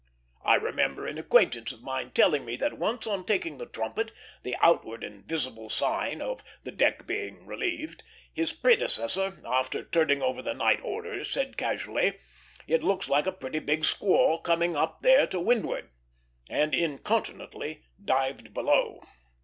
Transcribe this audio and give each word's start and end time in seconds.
I 0.43 0.55
remember 0.55 1.05
an 1.05 1.19
acquaintance 1.19 1.71
of 1.71 1.83
mine 1.83 2.09
telling 2.09 2.43
me 2.43 2.55
that 2.55 2.79
once 2.79 3.05
on 3.05 3.23
taking 3.23 3.59
the 3.59 3.67
trumpet, 3.67 4.11
the 4.41 4.55
outward 4.59 5.03
and 5.03 5.23
visible 5.23 5.69
sign 5.69 6.23
of 6.23 6.43
"the 6.63 6.71
deck 6.71 7.05
being 7.05 7.45
relieved," 7.45 8.01
his 8.33 8.51
predecessor, 8.51 9.37
after 9.45 9.83
"turning 9.83 10.23
over 10.23 10.41
the 10.41 10.55
night 10.55 10.79
orders," 10.81 11.29
said, 11.29 11.55
casually, 11.55 12.15
"It 12.65 12.81
looks 12.81 13.09
like 13.09 13.27
a 13.27 13.31
pretty 13.31 13.59
big 13.59 13.85
squall 13.85 14.39
coming 14.39 14.75
up 14.75 15.01
there 15.03 15.27
to 15.27 15.39
windward," 15.39 15.91
and 16.49 16.73
incontinently 16.73 17.83
dived 18.03 18.55
below. 18.55 19.03